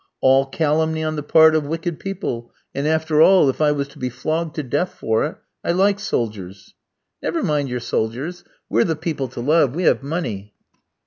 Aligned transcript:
"All 0.19 0.47
calumny 0.47 1.03
on 1.03 1.15
the 1.15 1.21
part 1.21 1.53
of 1.53 1.67
wicked 1.67 1.99
people; 1.99 2.51
and 2.73 2.87
after 2.87 3.21
all, 3.21 3.47
if 3.51 3.61
I 3.61 3.71
was 3.71 3.87
to 3.89 3.99
be 3.99 4.09
flogged 4.09 4.55
to 4.55 4.63
death 4.63 4.95
for 4.95 5.23
it, 5.25 5.35
I 5.63 5.73
like 5.73 5.99
soldiers." 5.99 6.73
"Never 7.21 7.43
mind 7.43 7.69
your 7.69 7.81
soldiers, 7.81 8.43
we're 8.67 8.83
the 8.83 8.95
people 8.95 9.27
to 9.27 9.41
love; 9.41 9.75
we 9.75 9.83
have 9.83 10.01
money." 10.01 10.55